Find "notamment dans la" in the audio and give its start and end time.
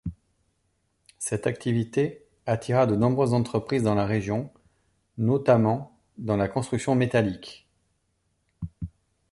5.19-6.47